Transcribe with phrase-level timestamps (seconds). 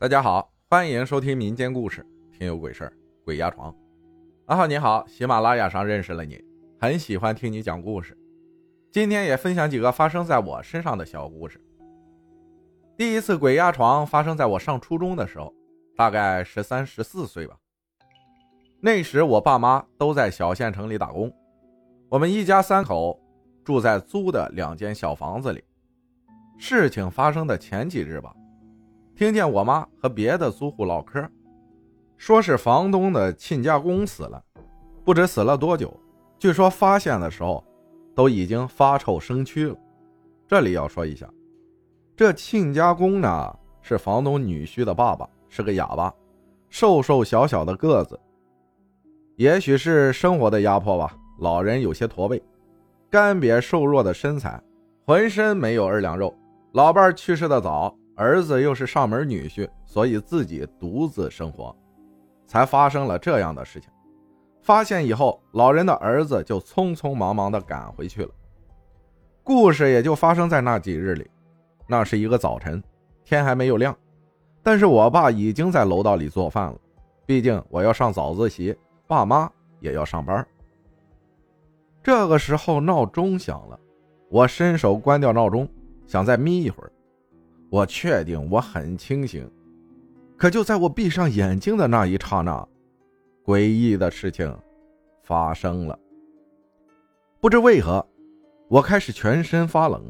[0.00, 2.92] 大家好，欢迎收听民间故事，听有鬼事儿，
[3.24, 3.74] 鬼压床。
[4.46, 6.40] 阿浩你好，喜马拉雅上认识了你，
[6.80, 8.16] 很喜欢听你讲故事。
[8.92, 11.60] 今天也分享几个发生在我身上的小故事。
[12.96, 15.52] 第一次鬼压床发生在我上初中的时候，
[15.96, 17.56] 大概十三、十四岁吧。
[18.80, 21.28] 那时我爸妈都在小县城里打工，
[22.08, 23.20] 我们一家三口
[23.64, 25.64] 住在租的两间小房子里。
[26.56, 28.32] 事情发生的前几日吧。
[29.18, 31.28] 听见我妈和别的租户唠嗑，
[32.16, 34.40] 说是房东的亲家公死了，
[35.04, 35.92] 不知死了多久。
[36.38, 37.64] 据说发现的时候，
[38.14, 39.76] 都已经发臭生蛆了。
[40.46, 41.28] 这里要说一下，
[42.16, 46.14] 这亲家公呢是房东女婿的爸爸，是个哑巴，
[46.70, 48.16] 瘦瘦小小的个子。
[49.34, 52.40] 也许是生活的压迫吧，老人有些驼背，
[53.10, 54.62] 干瘪瘦弱的身材，
[55.04, 56.32] 浑身没有二两肉。
[56.70, 57.92] 老伴去世的早。
[58.18, 61.74] 儿子又是上门女婿，所以自己独自生活，
[62.48, 63.88] 才发生了这样的事情。
[64.60, 68.30] 发现以后，老人的儿子就匆匆忙忙地赶回去了。
[69.44, 71.30] 故事也就发生在那几日里。
[71.86, 72.82] 那是一个早晨，
[73.22, 73.96] 天还没有亮，
[74.64, 76.78] 但是我爸已经在楼道里做饭了。
[77.24, 80.44] 毕竟我要上早自习，爸妈也要上班。
[82.02, 83.78] 这个时候闹钟响了，
[84.28, 85.68] 我伸手关掉闹钟，
[86.04, 86.92] 想再眯一会儿。
[87.70, 89.50] 我确定我很清醒，
[90.36, 92.66] 可就在我闭上眼睛的那一刹那，
[93.44, 94.56] 诡异的事情
[95.22, 95.98] 发生了。
[97.40, 98.04] 不知为何，
[98.68, 100.02] 我开始全身发冷，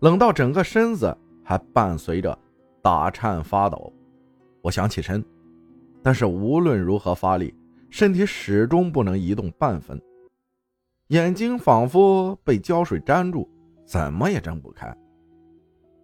[0.00, 2.38] 冷到整个身子还伴随着
[2.82, 3.92] 打颤发抖。
[4.60, 5.24] 我想起身，
[6.02, 7.54] 但是无论如何发力，
[7.88, 10.00] 身体始终不能移动半分，
[11.08, 13.48] 眼睛仿佛被胶水粘住，
[13.86, 14.94] 怎么也睁不开。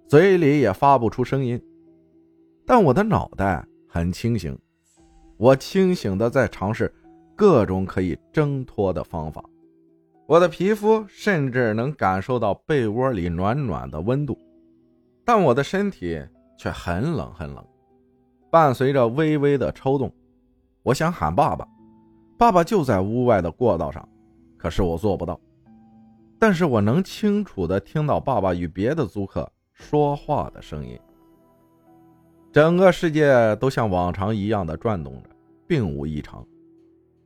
[0.08, 1.62] 嘴里也发不出声音，
[2.64, 4.58] 但我的脑袋很清醒，
[5.36, 6.90] 我清醒的在尝试
[7.36, 9.44] 各种可以挣脱的方法，
[10.26, 14.34] 我的皮肤甚至能感受到被窝里暖暖的温度，
[15.26, 16.18] 但我的身体
[16.56, 17.62] 却很冷很冷，
[18.50, 20.10] 伴随着微微的抽动。
[20.84, 21.68] 我想喊爸爸，
[22.38, 24.08] 爸爸就在屋外的过道上，
[24.56, 25.38] 可是我做不到，
[26.38, 29.46] 但是我能清楚的听到爸爸与别的租客。
[29.78, 30.98] 说话的声音，
[32.52, 35.30] 整个世界都像往常一样的转动着，
[35.68, 36.44] 并无异常。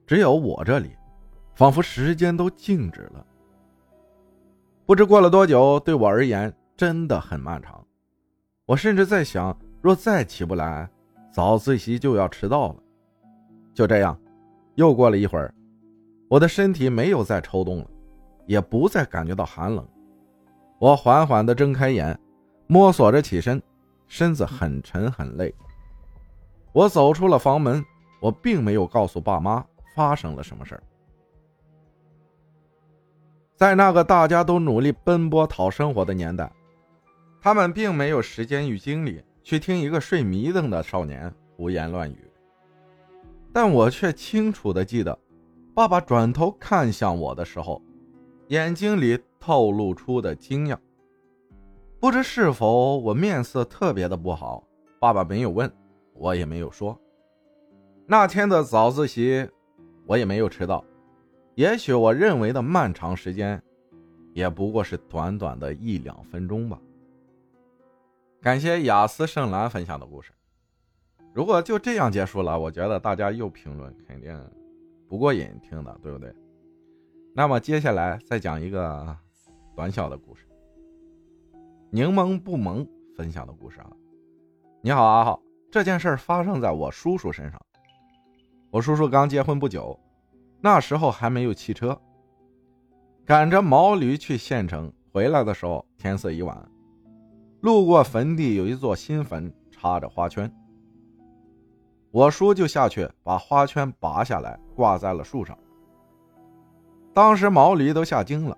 [0.07, 0.91] 只有我这里，
[1.55, 3.27] 仿佛时间都静止了。
[4.85, 7.85] 不知过了多久，对我而言真的很漫长。
[8.67, 10.89] 我甚至在想，若再起不来，
[11.33, 12.77] 早自习就要迟到了。
[13.75, 14.17] 就这样，
[14.75, 15.53] 又过了一会儿，
[16.29, 17.87] 我的身体没有再抽动了，
[18.47, 19.85] 也不再感觉到寒冷。
[20.79, 22.17] 我缓缓地睁开眼。
[22.67, 23.63] 摸索着起身，
[24.07, 25.55] 身子很沉很累。
[26.73, 27.85] 我走出了房门，
[28.21, 29.65] 我并没有告诉爸妈
[29.95, 30.83] 发生了什么事儿。
[33.55, 36.51] 在那个大家都努力奔波讨生活的年代，
[37.41, 42.29] 他们并没有时间与精力去听一个睡迷瞪的少年胡言乱语。
[43.53, 45.17] 但我却清楚的记得，
[45.75, 47.83] 爸爸转头看向我的时候，
[48.49, 50.79] 眼睛里透露出的惊讶。
[52.03, 54.67] 不知是否我面色特别的不好，
[54.99, 55.73] 爸爸没有问，
[56.15, 56.99] 我也没有说。
[58.07, 59.49] 那天的早自习，
[60.05, 60.85] 我也没有迟到。
[61.55, 63.63] 也许我认为的漫长时间，
[64.33, 66.77] 也不过是短短的一两分钟吧。
[68.41, 70.33] 感谢雅思圣兰分享的故事。
[71.33, 74.37] 如果就这样结束了，我觉得大家又评论肯定
[75.09, 76.35] 不过瘾听的，对不对？
[77.33, 79.17] 那么接下来再讲一个
[79.77, 80.47] 短小的故事。
[81.95, 83.87] 柠檬不萌分享的故事啊！
[84.81, 87.61] 你好，阿浩，这件事发生在我叔叔身上。
[88.71, 90.01] 我叔叔刚结婚不久，
[90.63, 92.01] 那时候还没有汽车，
[93.27, 96.67] 赶着毛驴去县城，回来的时候天色已晚。
[97.61, 100.51] 路过坟地，有一座新坟，插着花圈。
[102.11, 105.59] 我叔就下去把花圈拔下来，挂在了树上。
[107.13, 108.57] 当时毛驴都吓惊了。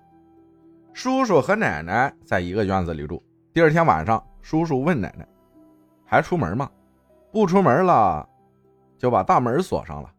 [0.95, 3.21] 叔叔和奶奶在一个院子里住。
[3.53, 5.27] 第二天晚上，叔叔问奶奶
[6.07, 6.71] ：“还出门吗？
[7.33, 8.27] 不出门了，
[8.97, 10.15] 就把大门锁上了。”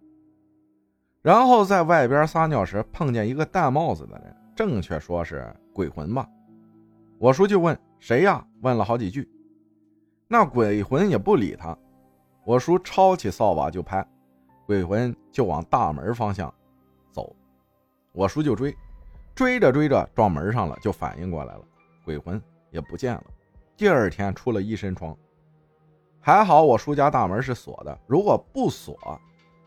[1.23, 6.27] 然后在外边撒尿时，碰见一个戴帽子的人，正确说是鬼魂吧。
[7.19, 9.27] 我叔就问：“谁呀？”问了好几句，
[10.27, 11.75] 那鬼魂也不理他。
[12.43, 14.05] 我叔抄起扫把就拍，
[14.65, 16.53] 鬼魂就往大门方向
[17.13, 17.33] 走。
[18.11, 18.75] 我叔就追。
[19.35, 21.61] 追着追着撞门上了，就反应过来了，
[22.05, 22.41] 鬼魂
[22.71, 23.23] 也不见了。
[23.75, 25.15] 第二天出了一身疮，
[26.21, 28.97] 还好我叔家大门是锁的，如果不锁，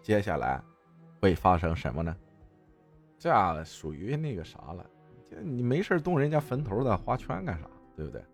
[0.03, 0.61] 接下来
[1.20, 2.17] 会发生什么呢？
[3.19, 4.87] 这属于那个啥了，
[5.43, 7.67] 你没事动人家坟头的花圈干啥？
[7.94, 8.25] 对不对？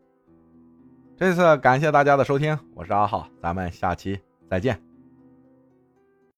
[1.16, 4.93] 这次感谢大家的收听，我是阿浩，咱们下期再见。